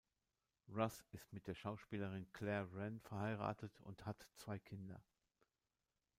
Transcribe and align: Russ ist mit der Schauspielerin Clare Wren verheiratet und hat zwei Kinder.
Russ 0.75 1.05
ist 1.11 1.31
mit 1.31 1.45
der 1.45 1.53
Schauspielerin 1.53 2.27
Clare 2.33 2.73
Wren 2.73 2.99
verheiratet 3.01 3.79
und 3.81 4.03
hat 4.07 4.27
zwei 4.35 4.57
Kinder. 4.57 4.99